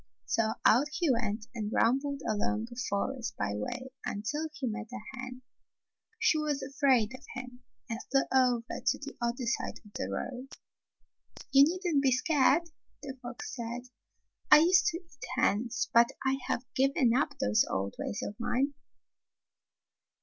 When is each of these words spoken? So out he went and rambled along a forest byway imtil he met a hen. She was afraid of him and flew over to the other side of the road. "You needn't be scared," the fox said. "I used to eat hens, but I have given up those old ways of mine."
So 0.25 0.53
out 0.65 0.87
he 0.93 1.11
went 1.11 1.45
and 1.53 1.71
rambled 1.71 2.21
along 2.27 2.69
a 2.71 2.75
forest 2.89 3.35
byway 3.37 3.89
imtil 4.07 4.47
he 4.53 4.65
met 4.65 4.87
a 4.91 4.97
hen. 5.13 5.43
She 6.17 6.39
was 6.39 6.63
afraid 6.63 7.13
of 7.13 7.23
him 7.35 7.61
and 7.87 7.99
flew 8.11 8.23
over 8.33 8.81
to 8.83 8.97
the 8.97 9.15
other 9.21 9.45
side 9.45 9.75
of 9.85 9.93
the 9.93 10.09
road. 10.09 10.47
"You 11.51 11.65
needn't 11.65 12.01
be 12.01 12.11
scared," 12.11 12.63
the 13.03 13.15
fox 13.21 13.55
said. 13.55 13.83
"I 14.49 14.61
used 14.61 14.87
to 14.87 14.97
eat 15.03 15.25
hens, 15.35 15.87
but 15.93 16.07
I 16.25 16.39
have 16.47 16.65
given 16.75 17.11
up 17.15 17.37
those 17.37 17.63
old 17.69 17.93
ways 17.99 18.23
of 18.23 18.33
mine." 18.39 18.73